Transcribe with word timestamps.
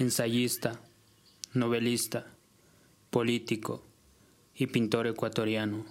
ensayista, 0.00 0.80
novelista, 1.52 2.26
político 3.10 3.84
y 4.54 4.66
pintor 4.68 5.06
ecuatoriano. 5.06 5.84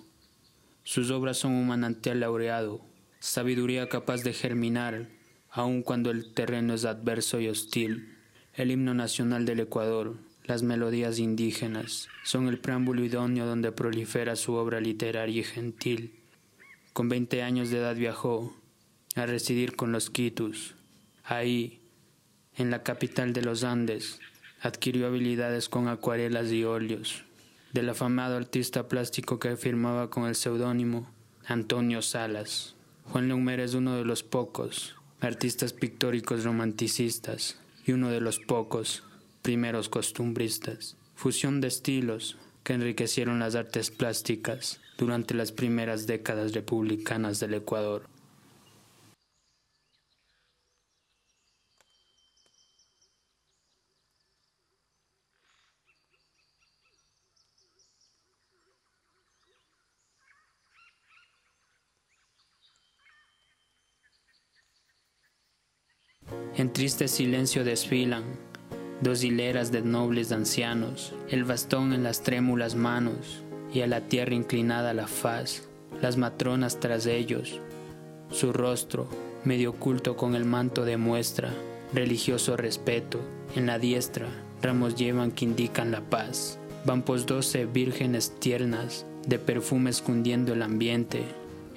Sus 0.83 1.11
obras 1.11 1.37
son 1.37 1.51
un 1.51 1.67
manantial 1.67 2.21
laureado, 2.21 2.81
sabiduría 3.19 3.87
capaz 3.87 4.23
de 4.23 4.33
germinar, 4.33 5.09
aun 5.51 5.83
cuando 5.83 6.09
el 6.09 6.33
terreno 6.33 6.73
es 6.73 6.85
adverso 6.85 7.39
y 7.39 7.49
hostil. 7.49 8.17
El 8.55 8.71
himno 8.71 8.95
nacional 8.95 9.45
del 9.45 9.59
Ecuador, 9.59 10.17
las 10.43 10.63
melodías 10.63 11.19
indígenas, 11.19 12.07
son 12.23 12.47
el 12.47 12.57
preámbulo 12.57 13.05
idóneo 13.05 13.45
donde 13.45 13.71
prolifera 13.71 14.35
su 14.35 14.53
obra 14.53 14.81
literaria 14.81 15.41
y 15.41 15.43
gentil. 15.43 16.15
Con 16.93 17.09
20 17.09 17.43
años 17.43 17.69
de 17.69 17.77
edad 17.77 17.95
viajó 17.95 18.57
a 19.13 19.27
residir 19.27 19.75
con 19.75 19.91
los 19.91 20.09
Quitus. 20.09 20.73
Ahí, 21.23 21.78
en 22.57 22.71
la 22.71 22.83
capital 22.83 23.33
de 23.33 23.41
los 23.41 23.63
Andes, 23.63 24.19
adquirió 24.61 25.07
habilidades 25.07 25.69
con 25.69 25.87
acuarelas 25.87 26.51
y 26.51 26.63
óleos 26.63 27.23
del 27.73 27.89
afamado 27.89 28.35
artista 28.35 28.87
plástico 28.87 29.39
que 29.39 29.55
firmaba 29.55 30.09
con 30.09 30.25
el 30.25 30.35
seudónimo 30.35 31.07
Antonio 31.45 32.01
Salas. 32.01 32.75
Juan 33.05 33.27
Leumer 33.27 33.59
es 33.59 33.73
uno 33.73 33.95
de 33.95 34.05
los 34.05 34.23
pocos 34.23 34.95
artistas 35.21 35.73
pictóricos 35.73 36.43
romanticistas 36.43 37.59
y 37.85 37.91
uno 37.91 38.09
de 38.09 38.21
los 38.21 38.39
pocos 38.39 39.03
primeros 39.41 39.89
costumbristas. 39.89 40.95
Fusión 41.15 41.61
de 41.61 41.67
estilos 41.67 42.37
que 42.63 42.73
enriquecieron 42.73 43.39
las 43.39 43.55
artes 43.55 43.91
plásticas 43.91 44.79
durante 44.97 45.33
las 45.33 45.51
primeras 45.51 46.07
décadas 46.07 46.53
republicanas 46.53 47.39
del 47.39 47.55
Ecuador. 47.55 48.07
En 66.59 66.73
triste 66.73 67.07
silencio 67.07 67.63
desfilan 67.63 68.25
dos 68.99 69.23
hileras 69.23 69.71
de 69.71 69.81
nobles 69.81 70.33
ancianos, 70.33 71.13
el 71.29 71.45
bastón 71.45 71.93
en 71.93 72.03
las 72.03 72.21
trémulas 72.21 72.75
manos 72.75 73.45
y 73.73 73.79
a 73.79 73.87
la 73.87 74.01
tierra 74.01 74.35
inclinada 74.35 74.93
la 74.93 75.07
faz, 75.07 75.69
las 76.01 76.17
matronas 76.17 76.81
tras 76.81 77.05
ellos, 77.05 77.61
su 78.29 78.51
rostro 78.51 79.07
medio 79.45 79.69
oculto 79.69 80.17
con 80.17 80.35
el 80.35 80.43
manto 80.43 80.83
de 80.83 80.97
muestra, 80.97 81.49
religioso 81.93 82.57
respeto, 82.57 83.21
en 83.55 83.65
la 83.65 83.79
diestra 83.79 84.27
ramos 84.61 84.95
llevan 84.95 85.31
que 85.31 85.45
indican 85.45 85.91
la 85.91 86.01
paz, 86.01 86.59
van 86.83 87.03
pues 87.03 87.25
doce 87.25 87.67
vírgenes 87.67 88.37
tiernas, 88.37 89.05
de 89.25 89.39
perfume 89.39 89.91
escondiendo 89.91 90.51
el 90.51 90.61
ambiente, 90.61 91.23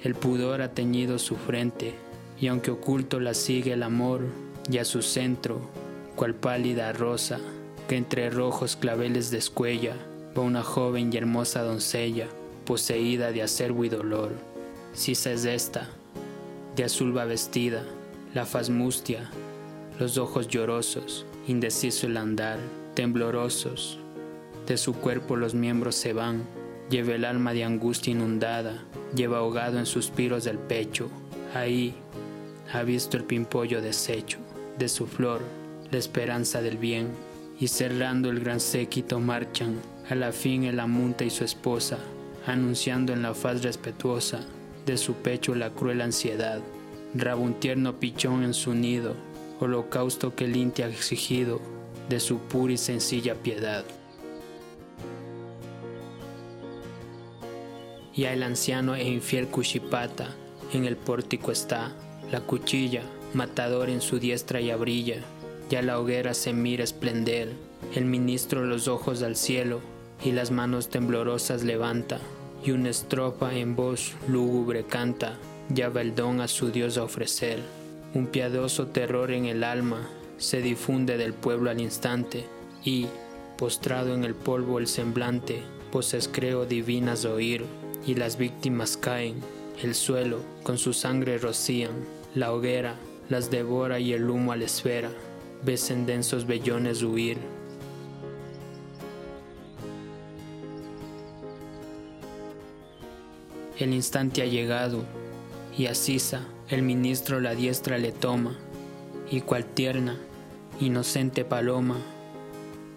el 0.03 0.13
pudor 0.13 0.61
ha 0.61 0.73
teñido 0.73 1.19
su 1.19 1.37
frente, 1.37 1.93
y 2.37 2.47
aunque 2.47 2.71
oculto 2.71 3.21
la 3.21 3.33
sigue 3.33 3.71
el 3.71 3.83
amor, 3.83 4.23
y 4.69 4.77
a 4.77 4.85
su 4.85 5.01
centro, 5.01 5.61
cual 6.15 6.35
pálida 6.35 6.93
rosa, 6.93 7.39
que 7.87 7.97
entre 7.97 8.29
rojos 8.29 8.75
claveles 8.75 9.31
descuella, 9.31 9.95
va 10.37 10.41
una 10.41 10.63
joven 10.63 11.11
y 11.11 11.17
hermosa 11.17 11.63
doncella, 11.63 12.27
poseída 12.65 13.31
de 13.31 13.43
acervo 13.43 13.83
y 13.85 13.89
dolor. 13.89 14.31
Sisa 14.93 15.31
es 15.31 15.45
esta, 15.45 15.89
de 16.75 16.85
azul 16.85 17.15
va 17.15 17.25
vestida, 17.25 17.83
la 18.33 18.45
faz 18.45 18.69
mustia, 18.69 19.29
los 19.99 20.17
ojos 20.17 20.47
llorosos, 20.47 21.25
indeciso 21.47 22.07
el 22.07 22.17
andar, 22.17 22.59
temblorosos, 22.93 23.99
de 24.67 24.77
su 24.77 24.93
cuerpo 24.93 25.35
los 25.35 25.53
miembros 25.53 25.95
se 25.95 26.13
van, 26.13 26.43
lleva 26.89 27.15
el 27.15 27.25
alma 27.25 27.53
de 27.53 27.63
angustia 27.63 28.11
inundada, 28.11 28.85
lleva 29.13 29.39
ahogado 29.39 29.77
en 29.77 29.85
suspiros 29.85 30.45
del 30.45 30.57
pecho, 30.57 31.09
ahí 31.53 31.93
ha 32.71 32.83
visto 32.83 33.17
el 33.17 33.25
pimpollo 33.25 33.81
deshecho 33.81 34.42
de 34.77 34.89
su 34.89 35.07
flor, 35.07 35.41
la 35.91 35.97
esperanza 35.97 36.61
del 36.61 36.77
bien, 36.77 37.09
y 37.59 37.67
cerrando 37.67 38.29
el 38.29 38.39
gran 38.39 38.59
séquito 38.59 39.19
marchan, 39.19 39.79
a 40.09 40.15
la 40.15 40.31
fin 40.31 40.63
el 40.63 40.79
amunta 40.79 41.23
y 41.23 41.29
su 41.29 41.43
esposa, 41.43 41.97
anunciando 42.45 43.13
en 43.13 43.21
la 43.21 43.33
faz 43.33 43.63
respetuosa 43.63 44.41
de 44.85 44.97
su 44.97 45.13
pecho 45.13 45.55
la 45.55 45.69
cruel 45.69 46.01
ansiedad, 46.01 46.59
rabo 47.13 47.43
un 47.43 47.59
tierno 47.59 47.99
pichón 47.99 48.43
en 48.43 48.53
su 48.53 48.73
nido, 48.73 49.15
holocausto 49.59 50.35
que 50.35 50.45
el 50.45 50.55
inti 50.55 50.81
ha 50.81 50.87
exigido 50.87 51.61
de 52.09 52.19
su 52.19 52.39
pura 52.39 52.73
y 52.73 52.77
sencilla 52.77 53.35
piedad. 53.35 53.85
Ya 58.15 58.33
el 58.33 58.43
anciano 58.43 58.93
e 58.95 59.07
infiel 59.07 59.47
Cuchipata 59.47 60.35
en 60.73 60.85
el 60.85 60.97
pórtico 60.97 61.51
está, 61.51 61.95
la 62.31 62.41
cuchilla 62.41 63.03
matador 63.35 63.89
en 63.89 64.01
su 64.01 64.19
diestra 64.19 64.61
ya 64.61 64.75
brilla, 64.75 65.21
ya 65.69 65.81
la 65.81 65.99
hoguera 65.99 66.33
se 66.33 66.53
mira 66.53 66.83
esplender, 66.83 67.51
el 67.95 68.05
ministro 68.05 68.65
los 68.65 68.87
ojos 68.87 69.23
al 69.23 69.35
cielo 69.35 69.81
y 70.23 70.31
las 70.31 70.51
manos 70.51 70.89
temblorosas 70.89 71.63
levanta, 71.63 72.19
y 72.63 72.71
una 72.71 72.89
estrofa 72.89 73.53
en 73.55 73.75
voz 73.75 74.13
lúgubre 74.27 74.85
canta, 74.85 75.37
ya 75.69 75.87
el 75.87 76.15
don 76.15 76.41
a 76.41 76.47
su 76.47 76.71
Dios 76.71 76.97
a 76.97 77.03
ofrecer. 77.03 77.59
Un 78.13 78.27
piadoso 78.27 78.87
terror 78.87 79.31
en 79.31 79.45
el 79.45 79.63
alma 79.63 80.07
se 80.37 80.61
difunde 80.61 81.17
del 81.17 81.33
pueblo 81.33 81.69
al 81.69 81.81
instante, 81.81 82.45
y, 82.83 83.07
postrado 83.57 84.13
en 84.13 84.23
el 84.23 84.35
polvo 84.35 84.79
el 84.79 84.87
semblante, 84.87 85.61
voces 85.91 86.29
creo 86.31 86.65
divinas 86.65 87.25
oír, 87.25 87.65
y 88.05 88.15
las 88.15 88.37
víctimas 88.37 88.97
caen, 88.97 89.35
el 89.81 89.95
suelo 89.95 90.39
con 90.63 90.77
su 90.77 90.93
sangre 90.93 91.37
rocían, 91.37 91.91
la 92.35 92.51
hoguera 92.53 92.95
las 93.29 93.49
devora 93.49 93.99
y 93.99 94.13
el 94.13 94.29
humo 94.29 94.55
la 94.55 94.65
esfera, 94.65 95.09
ves 95.63 95.91
en 95.91 96.05
densos 96.05 96.45
vellones 96.45 97.03
huir. 97.03 97.37
El 103.79 103.93
instante 103.93 104.41
ha 104.41 104.45
llegado, 104.45 105.03
y 105.77 105.87
a 105.87 105.95
Sisa 105.95 106.47
el 106.69 106.83
ministro 106.83 107.39
la 107.39 107.55
diestra 107.55 107.97
le 107.97 108.11
toma, 108.11 108.55
y 109.29 109.41
cual 109.41 109.65
tierna, 109.65 110.17
inocente 110.79 111.43
paloma, 111.43 111.97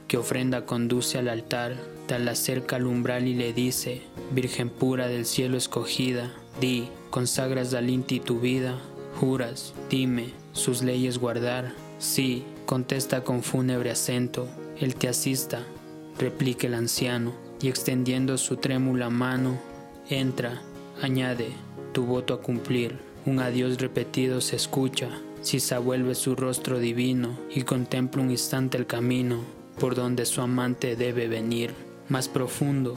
que 0.08 0.18
ofrenda 0.18 0.66
conduce 0.66 1.18
al 1.18 1.28
altar, 1.28 1.76
tal 2.06 2.28
acerca 2.28 2.76
al 2.76 2.86
umbral 2.86 3.26
y 3.26 3.34
le 3.34 3.52
dice, 3.52 4.02
Virgen 4.32 4.68
pura 4.68 5.08
del 5.08 5.26
cielo 5.26 5.56
escogida, 5.56 6.32
di, 6.60 6.88
consagras 7.10 7.74
al 7.74 7.90
Inti 7.90 8.20
tu 8.20 8.40
vida, 8.40 8.78
Juras, 9.18 9.72
dime, 9.88 10.34
sus 10.52 10.82
leyes 10.82 11.18
guardar. 11.18 11.72
Sí, 11.98 12.44
contesta 12.66 13.24
con 13.24 13.42
fúnebre 13.42 13.90
acento. 13.90 14.46
Él 14.78 14.94
te 14.94 15.08
asista, 15.08 15.62
replica 16.18 16.66
el 16.66 16.74
anciano, 16.74 17.32
y 17.62 17.68
extendiendo 17.68 18.36
su 18.36 18.56
trémula 18.58 19.08
mano, 19.08 19.58
entra, 20.10 20.60
añade, 21.00 21.48
tu 21.94 22.04
voto 22.04 22.34
a 22.34 22.42
cumplir. 22.42 22.98
Un 23.24 23.40
adiós 23.40 23.78
repetido 23.78 24.42
se 24.42 24.56
escucha, 24.56 25.08
si 25.40 25.60
se 25.60 25.78
vuelve 25.78 26.14
su 26.14 26.36
rostro 26.36 26.78
divino 26.78 27.38
y 27.54 27.62
contempla 27.62 28.22
un 28.22 28.30
instante 28.30 28.76
el 28.76 28.86
camino 28.86 29.40
por 29.80 29.94
donde 29.94 30.26
su 30.26 30.42
amante 30.42 30.94
debe 30.94 31.26
venir, 31.26 31.72
más 32.08 32.28
profundo, 32.28 32.94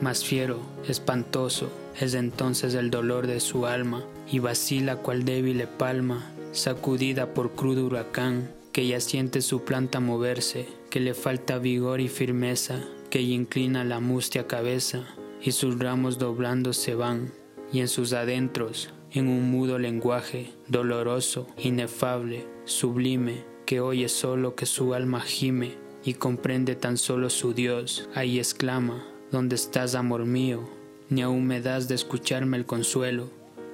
más 0.00 0.24
fiero, 0.24 0.60
espantoso, 0.88 1.70
es 1.98 2.14
entonces 2.14 2.74
el 2.74 2.90
dolor 2.90 3.26
de 3.26 3.40
su 3.40 3.66
alma 3.66 4.04
y 4.30 4.38
vacila 4.38 4.96
cual 4.96 5.24
débil 5.24 5.62
palma, 5.78 6.30
sacudida 6.52 7.34
por 7.34 7.52
crudo 7.52 7.86
huracán, 7.86 8.50
que 8.72 8.86
ya 8.86 9.00
siente 9.00 9.40
su 9.40 9.64
planta 9.64 10.00
moverse, 10.00 10.66
que 10.90 11.00
le 11.00 11.14
falta 11.14 11.58
vigor 11.58 12.00
y 12.00 12.08
firmeza, 12.08 12.84
que 13.10 13.26
ya 13.26 13.34
inclina 13.34 13.84
la 13.84 14.00
mustia 14.00 14.46
cabeza, 14.46 15.04
y 15.42 15.52
sus 15.52 15.78
ramos 15.78 16.18
doblando 16.18 16.72
se 16.72 16.94
van, 16.94 17.32
y 17.72 17.80
en 17.80 17.88
sus 17.88 18.12
adentros, 18.12 18.90
en 19.12 19.28
un 19.28 19.50
mudo 19.50 19.78
lenguaje, 19.78 20.52
doloroso, 20.68 21.46
inefable, 21.56 22.46
sublime, 22.64 23.44
que 23.64 23.80
oye 23.80 24.08
solo 24.08 24.54
que 24.54 24.66
su 24.66 24.92
alma 24.92 25.20
gime, 25.20 25.74
y 26.04 26.14
comprende 26.14 26.76
tan 26.76 26.98
solo 26.98 27.30
su 27.30 27.54
Dios, 27.54 28.08
ahí 28.14 28.38
exclama, 28.38 29.04
¿dónde 29.30 29.56
estás, 29.56 29.94
amor 29.94 30.24
mío? 30.24 30.68
Ni 31.08 31.22
aún 31.22 31.46
me 31.46 31.60
das 31.60 31.88
de 31.88 31.94
escucharme 31.94 32.56
el 32.56 32.66
consuelo, 32.66 33.30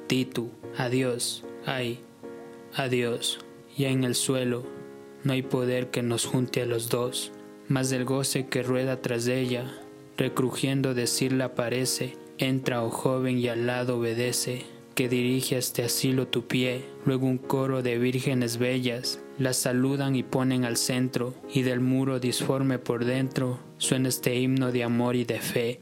Titu, 0.07 0.51
adiós, 0.77 1.45
ay, 1.65 2.01
adiós, 2.75 3.39
ya 3.77 3.89
en 3.89 4.05
el 4.05 4.15
suelo 4.15 4.65
no 5.25 5.33
hay 5.33 5.43
poder 5.43 5.91
que 5.91 6.03
nos 6.03 6.27
junte 6.27 6.63
a 6.63 6.67
los 6.67 6.89
dos, 6.89 7.33
mas 7.69 7.93
el 7.93 8.05
goce 8.05 8.49
que 8.49 8.63
rueda 8.63 9.01
tras 9.01 9.29
ella, 9.29 9.73
recrujiendo 10.17 10.95
decirla 10.95 11.55
parece, 11.55 12.17
entra, 12.39 12.83
oh 12.83 12.91
joven, 12.91 13.39
y 13.39 13.49
al 13.49 13.67
lado 13.67 13.99
obedece, 13.99 14.65
que 15.03 15.09
dirige 15.09 15.59
este 15.59 15.83
asilo 15.83 16.29
tu 16.29 16.47
pie, 16.47 16.85
luego 17.05 17.27
un 17.27 17.37
coro 17.37 17.83
de 17.83 17.99
vírgenes 17.99 18.57
bellas, 18.57 19.19
las 19.37 19.57
saludan 19.57 20.15
y 20.15 20.23
ponen 20.23 20.65
al 20.65 20.77
centro, 20.77 21.35
y 21.53 21.63
del 21.63 21.81
muro 21.81 22.21
disforme 22.21 22.79
por 22.79 23.05
dentro 23.05 23.59
suena 23.79 24.11
este 24.11 24.37
himno 24.37 24.71
de 24.71 24.85
amor 24.85 25.17
y 25.17 25.25
de 25.25 25.41
fe. 25.41 25.81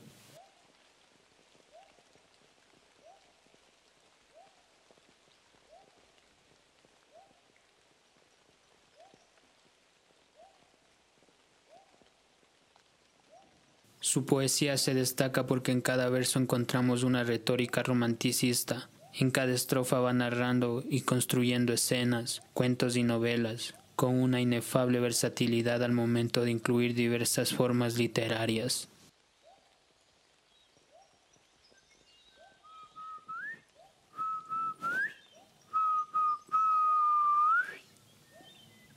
Su 14.01 14.25
poesía 14.25 14.79
se 14.79 14.95
destaca 14.95 15.47
porque 15.47 15.73
en 15.73 15.83
cada 15.83 16.09
verso 16.09 16.39
encontramos 16.39 17.03
una 17.03 17.23
retórica 17.23 17.83
romanticista. 17.83 18.89
En 19.19 19.31
cada 19.31 19.53
estrofa 19.53 20.01
va 20.01 20.13
narrando 20.13 20.83
y 20.89 21.03
construyendo 21.03 21.73
escenas, 21.73 22.43
cuentos 22.55 22.97
y 22.97 23.03
novelas, 23.03 23.75
con 23.97 24.15
una 24.21 24.41
inefable 24.41 25.01
versatilidad 25.01 25.83
al 25.83 25.93
momento 25.93 26.43
de 26.43 26.53
incluir 26.53 26.95
diversas 26.95 27.53
formas 27.53 27.99
literarias. 27.99 28.89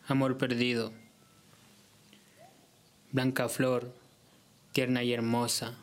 Amor 0.08 0.38
perdido. 0.38 0.94
Blanca 3.12 3.50
flor 3.50 3.94
tierna 4.74 5.04
y 5.04 5.14
hermosa, 5.14 5.76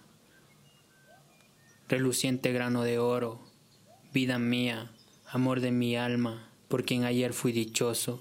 reluciente 1.89 2.53
grano 2.53 2.83
de 2.83 2.99
oro, 2.99 3.41
vida 4.13 4.41
mía, 4.41 4.91
amor 5.31 5.61
de 5.61 5.71
mi 5.71 5.97
alma, 5.97 6.51
por 6.67 6.85
quien 6.85 7.05
ayer 7.05 7.33
fui 7.33 7.53
dichoso. 7.53 8.21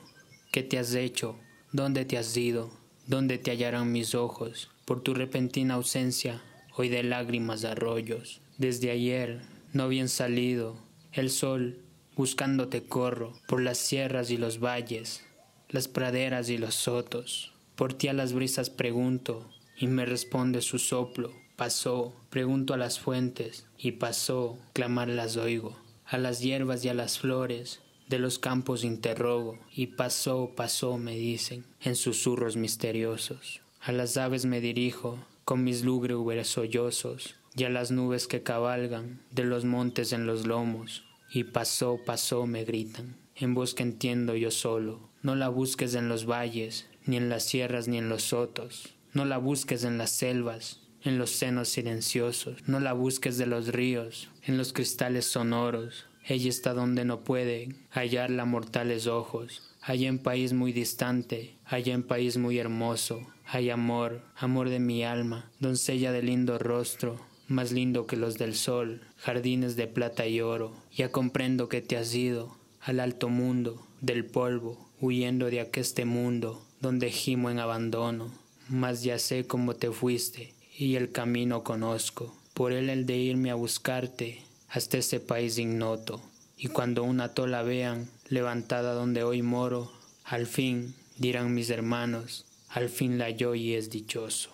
¿Qué 0.51 0.61
te 0.61 0.77
has 0.77 0.93
hecho? 0.93 1.35
¿Dónde 1.71 2.05
te 2.05 2.17
has 2.17 2.37
ido? 2.37 2.69
¿Dónde 3.07 3.39
te 3.39 3.49
hallarán 3.49 3.91
mis 3.91 4.13
ojos? 4.13 4.69
Por 4.85 5.01
tu 5.01 5.15
repentina 5.15 5.75
ausencia, 5.75 6.43
hoy 6.75 6.89
de 6.89 7.01
lágrimas 7.01 7.65
arroyos. 7.65 8.41
Desde 8.59 8.91
ayer, 8.91 9.41
no 9.73 9.87
bien 9.87 10.09
salido, 10.09 10.77
el 11.11 11.31
sol, 11.31 11.79
buscándote 12.15 12.83
corro, 12.83 13.33
por 13.47 13.61
las 13.61 13.79
sierras 13.79 14.29
y 14.29 14.37
los 14.37 14.59
valles, 14.59 15.25
las 15.69 15.87
praderas 15.87 16.49
y 16.49 16.59
los 16.59 16.75
sotos. 16.75 17.53
Por 17.75 17.93
ti 17.93 18.09
a 18.09 18.13
las 18.13 18.33
brisas 18.33 18.69
pregunto, 18.69 19.49
y 19.75 19.87
me 19.87 20.05
responde 20.05 20.61
su 20.61 20.77
soplo. 20.77 21.33
Pasó, 21.59 22.13
pregunto 22.29 22.73
a 22.73 22.77
las 22.77 23.01
fuentes, 23.01 23.65
y 23.77 23.91
pasó, 23.91 24.57
clamar 24.71 25.09
las 25.09 25.35
oigo. 25.35 25.77
A 26.05 26.17
las 26.17 26.39
hierbas 26.39 26.85
y 26.85 26.87
a 26.87 26.93
las 26.93 27.19
flores 27.19 27.81
de 28.07 28.17
los 28.17 28.39
campos 28.39 28.85
interrogo, 28.85 29.59
y 29.75 29.87
pasó, 29.87 30.53
pasó, 30.55 30.97
me 30.97 31.17
dicen, 31.17 31.65
en 31.81 31.97
susurros 31.97 32.55
misteriosos. 32.55 33.59
A 33.81 33.91
las 33.91 34.15
aves 34.15 34.45
me 34.45 34.61
dirijo, 34.61 35.19
con 35.43 35.65
mis 35.65 35.83
lúgubres 35.83 36.47
sollozos, 36.47 37.35
y 37.57 37.65
a 37.65 37.69
las 37.69 37.91
nubes 37.91 38.27
que 38.27 38.41
cabalgan 38.41 39.19
de 39.31 39.43
los 39.43 39.65
montes 39.65 40.13
en 40.13 40.25
los 40.25 40.47
lomos, 40.47 41.03
y 41.29 41.43
pasó, 41.43 41.99
pasó, 42.05 42.47
me 42.47 42.63
gritan, 42.63 43.17
en 43.35 43.53
voz 43.53 43.73
que 43.73 43.83
entiendo 43.83 44.33
yo 44.37 44.49
solo. 44.49 45.09
No 45.23 45.35
la 45.35 45.49
busques 45.49 45.93
en 45.95 46.07
los 46.07 46.25
valles, 46.25 46.87
ni 47.05 47.17
en 47.17 47.27
las 47.27 47.43
sierras, 47.43 47.89
ni 47.89 47.97
en 47.97 48.07
los 48.07 48.23
sotos, 48.23 48.95
no 49.11 49.25
la 49.25 49.37
busques 49.37 49.83
en 49.83 49.97
las 49.97 50.11
selvas, 50.11 50.79
en 51.03 51.17
los 51.17 51.31
senos 51.31 51.69
silenciosos, 51.69 52.57
no 52.67 52.79
la 52.79 52.93
busques 52.93 53.37
de 53.37 53.45
los 53.45 53.67
ríos, 53.67 54.29
en 54.43 54.57
los 54.57 54.73
cristales 54.73 55.25
sonoros. 55.25 56.05
Ella 56.25 56.49
está 56.49 56.73
donde 56.73 57.05
no 57.05 57.23
puede 57.23 57.69
hallarla 57.91 58.45
mortales 58.45 59.07
ojos. 59.07 59.63
Allá 59.81 60.09
en 60.09 60.19
país 60.19 60.53
muy 60.53 60.73
distante, 60.73 61.55
allá 61.65 61.93
en 61.93 62.03
país 62.03 62.37
muy 62.37 62.57
hermoso, 62.59 63.27
hay 63.45 63.69
amor, 63.69 64.21
amor 64.35 64.69
de 64.69 64.79
mi 64.79 65.03
alma, 65.03 65.49
doncella 65.59 66.11
de 66.11 66.21
lindo 66.21 66.59
rostro, 66.59 67.19
más 67.47 67.71
lindo 67.71 68.05
que 68.05 68.17
los 68.17 68.37
del 68.37 68.55
sol, 68.55 69.01
jardines 69.17 69.75
de 69.75 69.87
plata 69.87 70.27
y 70.27 70.41
oro. 70.41 70.75
Ya 70.91 71.11
comprendo 71.11 71.69
que 71.69 71.81
te 71.81 71.97
has 71.97 72.13
ido 72.13 72.57
al 72.81 72.99
alto 72.99 73.29
mundo, 73.29 73.87
del 74.01 74.25
polvo, 74.25 74.89
huyendo 74.99 75.49
de 75.49 75.61
aqueste 75.61 76.05
mundo, 76.05 76.65
donde 76.81 77.09
gimo 77.09 77.49
en 77.49 77.59
abandono 77.59 78.31
mas 78.69 79.01
ya 79.01 79.17
sé 79.17 79.47
cómo 79.47 79.75
te 79.75 79.91
fuiste 79.91 80.53
y 80.79 80.95
el 80.95 81.11
camino 81.11 81.63
conozco. 81.65 82.33
Por 82.53 82.71
él 82.71 82.89
el 82.89 83.05
de 83.05 83.17
irme 83.17 83.51
a 83.51 83.55
buscarte 83.55 84.41
hasta 84.69 84.97
ese 84.97 85.19
país 85.19 85.57
ignoto. 85.57 86.21
Y 86.55 86.67
cuando 86.67 87.03
una 87.03 87.33
tola 87.33 87.63
vean 87.63 88.09
levantada 88.29 88.93
donde 88.93 89.23
hoy 89.23 89.41
moro, 89.41 89.91
al 90.23 90.47
fin 90.47 90.95
dirán 91.17 91.53
mis 91.53 91.69
hermanos, 91.69 92.45
al 92.69 92.87
fin 92.87 93.17
la 93.17 93.29
yo 93.29 93.55
y 93.55 93.73
es 93.73 93.89
dichoso. 93.89 94.51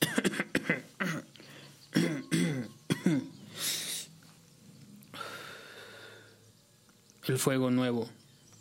el 7.28 7.38
fuego 7.38 7.70
nuevo, 7.70 8.10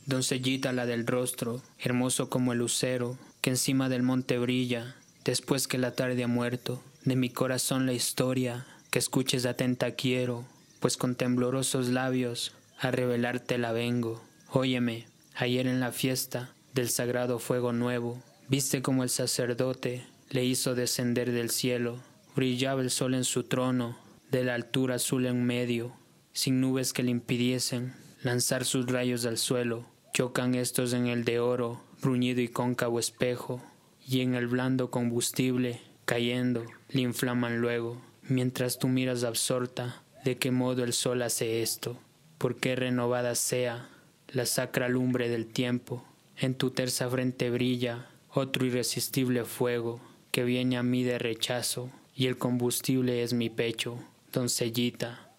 doncellita 0.06 0.74
la 0.74 0.86
del 0.86 1.06
rostro, 1.06 1.62
hermoso 1.80 2.30
como 2.30 2.54
el 2.54 2.60
lucero, 2.60 3.18
que 3.42 3.52
encima 3.52 3.90
del 3.90 4.04
monte 4.04 4.38
brilla, 4.38 4.96
después 5.24 5.68
que 5.68 5.78
la 5.78 5.96
tarde 5.96 6.24
ha 6.24 6.28
muerto, 6.28 6.84
de 7.04 7.16
mi 7.16 7.30
corazón 7.30 7.86
la 7.86 7.94
historia, 7.94 8.66
que 8.90 9.00
escuches 9.00 9.46
atenta 9.46 9.92
quiero, 9.92 10.46
pues 10.80 10.98
con 10.98 11.16
temblorosos 11.16 11.90
labios 11.90 12.54
a 12.80 12.92
revelarte 12.92 13.58
la 13.58 13.72
vengo. 13.72 14.22
Óyeme, 14.50 15.06
ayer 15.36 15.68
en 15.68 15.80
la 15.80 15.92
fiesta 15.92 16.54
del 16.74 16.90
sagrado 16.90 17.40
fuego 17.40 17.74
nuevo, 17.74 18.22
viste 18.50 18.82
como 18.82 19.04
el 19.04 19.10
sacerdote 19.10 20.06
le 20.30 20.44
hizo 20.46 20.76
descender 20.76 21.32
del 21.32 21.50
cielo, 21.50 22.00
brillaba 22.36 22.82
el 22.82 22.90
sol 22.90 23.14
en 23.14 23.24
su 23.24 23.44
trono, 23.44 23.98
de 24.32 24.44
la 24.44 24.56
altura 24.56 24.96
azul 24.96 25.26
en 25.26 25.44
medio, 25.46 25.94
sin 26.34 26.62
nubes 26.62 26.94
que 26.94 27.04
le 27.04 27.12
impidiesen 27.12 27.94
lanzar 28.24 28.66
sus 28.66 28.86
rayos 28.86 29.26
al 29.26 29.38
suelo. 29.38 29.86
Chocan 30.14 30.56
estos 30.56 30.92
en 30.94 31.08
el 31.08 31.24
de 31.24 31.40
oro, 31.40 31.82
bruñido 32.02 32.42
y 32.42 32.50
cóncavo 32.50 33.00
espejo, 33.00 33.62
y 34.06 34.22
en 34.22 34.36
el 34.36 34.48
blando 34.48 34.92
combustible, 34.92 35.80
cayendo, 36.04 36.66
le 36.90 37.02
inflaman 37.02 37.62
luego, 37.62 38.02
mientras 38.28 38.78
tú 38.78 38.90
miras 38.90 39.24
absorta 39.24 40.04
de 40.26 40.38
qué 40.38 40.52
modo 40.52 40.84
el 40.84 40.92
sol 40.92 41.22
hace 41.22 41.62
esto, 41.62 41.98
por 42.38 42.58
qué 42.58 42.76
renovada 42.76 43.36
sea 43.36 43.90
la 44.28 44.46
sacra 44.46 44.90
lumbre 44.90 45.30
del 45.30 45.48
tiempo, 45.48 46.04
en 46.38 46.56
tu 46.56 46.72
tersa 46.72 47.10
frente 47.10 47.50
brilla 47.50 48.10
otro 48.34 48.66
irresistible 48.66 49.46
fuego 49.46 50.02
que 50.32 50.44
viene 50.44 50.78
a 50.78 50.84
mí 50.84 51.04
de 51.04 51.20
rechazo, 51.20 51.90
y 52.16 52.28
el 52.28 52.38
combustible 52.38 53.24
es 53.24 53.34
mi 53.34 53.50
pecho, 53.50 53.98
doncellita, 54.34 55.32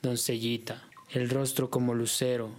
doncellita. 0.00 0.88
El 1.10 1.28
rostro 1.28 1.70
como 1.70 1.94
lucero, 1.94 2.50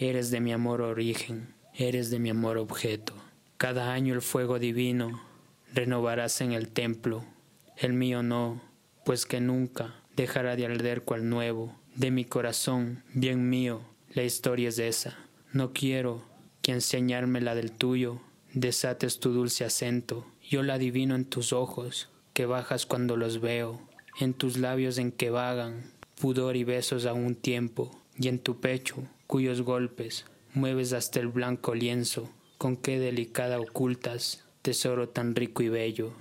eres 0.00 0.30
de 0.30 0.38
mi 0.38 0.52
amor 0.52 0.80
origen, 0.80 1.52
eres 1.74 2.10
de 2.10 2.20
mi 2.20 2.30
amor 2.30 2.56
objeto. 2.56 3.14
Cada 3.56 3.92
año 3.92 4.14
el 4.14 4.22
fuego 4.22 4.60
divino 4.60 5.20
renovarás 5.74 6.40
en 6.40 6.52
el 6.52 6.68
templo, 6.68 7.24
el 7.76 7.94
mío 7.94 8.22
no, 8.22 8.62
pues 9.04 9.26
que 9.26 9.40
nunca 9.40 9.96
dejará 10.14 10.54
de 10.54 10.66
arder 10.66 11.02
cual 11.02 11.28
nuevo. 11.28 11.76
De 11.96 12.12
mi 12.12 12.24
corazón, 12.24 13.02
bien 13.12 13.48
mío, 13.48 13.80
la 14.14 14.22
historia 14.22 14.68
es 14.68 14.78
esa. 14.78 15.18
No 15.52 15.72
quiero 15.72 16.22
que 16.62 16.70
enseñarme 16.70 17.40
la 17.40 17.56
del 17.56 17.72
tuyo, 17.72 18.20
desates 18.52 19.18
tu 19.18 19.32
dulce 19.32 19.64
acento. 19.64 20.26
Yo 20.48 20.62
la 20.62 20.74
adivino 20.74 21.16
en 21.16 21.24
tus 21.24 21.52
ojos, 21.52 22.08
que 22.34 22.46
bajas 22.46 22.86
cuando 22.86 23.16
los 23.16 23.40
veo, 23.40 23.80
en 24.20 24.32
tus 24.32 24.58
labios 24.58 24.98
en 24.98 25.10
que 25.10 25.30
vagan 25.30 25.90
pudor 26.20 26.54
y 26.54 26.62
besos 26.62 27.04
a 27.04 27.14
un 27.14 27.34
tiempo, 27.34 28.00
y 28.16 28.28
en 28.28 28.38
tu 28.38 28.60
pecho, 28.60 28.96
cuyos 29.28 29.60
golpes 29.60 30.24
mueves 30.54 30.94
hasta 30.94 31.20
el 31.20 31.28
blanco 31.28 31.74
lienzo, 31.74 32.30
con 32.56 32.76
qué 32.76 32.98
delicada 32.98 33.60
ocultas, 33.60 34.42
tesoro 34.62 35.10
tan 35.10 35.36
rico 35.36 35.62
y 35.62 35.68
bello. 35.68 36.14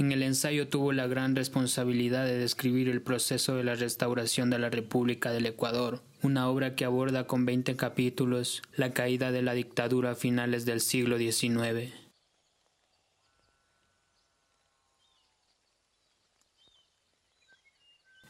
En 0.00 0.12
el 0.12 0.22
ensayo 0.22 0.66
tuvo 0.66 0.92
la 0.92 1.06
gran 1.06 1.36
responsabilidad 1.36 2.24
de 2.24 2.38
describir 2.38 2.88
el 2.88 3.02
proceso 3.02 3.56
de 3.56 3.64
la 3.64 3.74
restauración 3.74 4.48
de 4.48 4.58
la 4.58 4.70
República 4.70 5.30
del 5.30 5.44
Ecuador, 5.44 6.00
una 6.22 6.48
obra 6.48 6.74
que 6.74 6.86
aborda 6.86 7.26
con 7.26 7.44
20 7.44 7.76
capítulos 7.76 8.62
la 8.74 8.94
caída 8.94 9.30
de 9.30 9.42
la 9.42 9.52
dictadura 9.52 10.12
a 10.12 10.14
finales 10.14 10.64
del 10.64 10.80
siglo 10.80 11.18
XIX. 11.18 11.92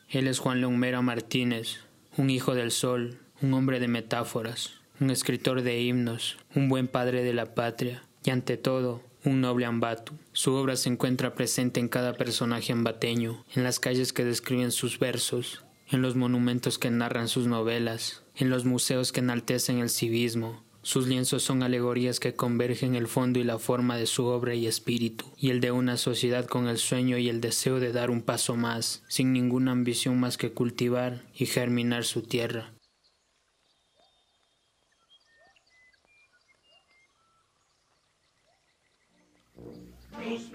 Él 0.08 0.26
es 0.26 0.40
Juan 0.40 0.60
León 0.60 0.80
Martínez, 1.04 1.84
un 2.16 2.30
hijo 2.30 2.56
del 2.56 2.72
sol, 2.72 3.20
un 3.42 3.54
hombre 3.54 3.78
de 3.78 3.86
metáforas, 3.86 4.72
un 4.98 5.10
escritor 5.10 5.62
de 5.62 5.80
himnos, 5.80 6.36
un 6.56 6.68
buen 6.68 6.88
padre 6.88 7.22
de 7.22 7.32
la 7.32 7.54
patria 7.54 8.02
y 8.24 8.30
ante 8.30 8.56
todo 8.56 9.08
un 9.24 9.40
noble 9.40 9.66
ambatu. 9.66 10.14
Su 10.32 10.54
obra 10.54 10.76
se 10.76 10.88
encuentra 10.88 11.34
presente 11.34 11.80
en 11.80 11.88
cada 11.88 12.14
personaje 12.14 12.72
ambateño, 12.72 13.44
en 13.54 13.64
las 13.64 13.80
calles 13.80 14.12
que 14.12 14.24
describen 14.24 14.72
sus 14.72 14.98
versos, 14.98 15.62
en 15.88 16.02
los 16.02 16.16
monumentos 16.16 16.78
que 16.78 16.90
narran 16.90 17.28
sus 17.28 17.46
novelas, 17.46 18.22
en 18.36 18.50
los 18.50 18.64
museos 18.64 19.12
que 19.12 19.20
enaltecen 19.20 19.78
el 19.78 19.90
civismo. 19.90 20.62
Sus 20.82 21.06
lienzos 21.06 21.42
son 21.42 21.62
alegorías 21.62 22.20
que 22.20 22.34
convergen 22.34 22.94
el 22.94 23.06
fondo 23.06 23.38
y 23.38 23.44
la 23.44 23.58
forma 23.58 23.98
de 23.98 24.06
su 24.06 24.24
obra 24.24 24.54
y 24.54 24.66
espíritu, 24.66 25.26
y 25.36 25.50
el 25.50 25.60
de 25.60 25.72
una 25.72 25.98
sociedad 25.98 26.46
con 26.46 26.68
el 26.68 26.78
sueño 26.78 27.18
y 27.18 27.28
el 27.28 27.42
deseo 27.42 27.80
de 27.80 27.92
dar 27.92 28.10
un 28.10 28.22
paso 28.22 28.56
más, 28.56 29.02
sin 29.06 29.34
ninguna 29.34 29.72
ambición 29.72 30.18
más 30.18 30.38
que 30.38 30.52
cultivar 30.52 31.22
y 31.34 31.44
germinar 31.44 32.04
su 32.04 32.22
tierra. 32.22 32.72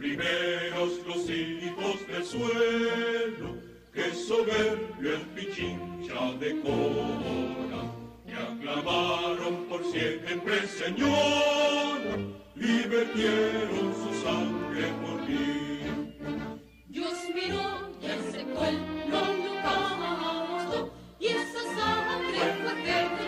primeros 0.06 1.04
los 1.08 1.30
hijos 1.30 2.08
del 2.08 2.24
suelo, 2.24 3.58
que 3.92 4.14
soberbio 4.14 5.16
el 5.16 5.22
pichincha 5.34 6.32
de 6.40 6.62
cora, 6.62 7.82
y 8.28 8.32
aclamaron 8.32 9.66
por 9.68 9.84
siempre 9.86 10.68
señora, 10.68 12.18
y 12.56 12.88
vertieron 12.88 13.96
su 14.02 14.12
sangre 14.24 14.94
por 15.02 15.28
mí. 15.28 16.60
Dios 16.88 17.18
miró 17.34 17.90
y 18.00 18.06
aceptó 18.06 18.66
el 18.66 19.10
no, 19.10 19.22
nunca 19.34 20.92
y 21.20 21.26
esa 21.28 21.64
sangre 21.80 22.40
fue 22.62 23.25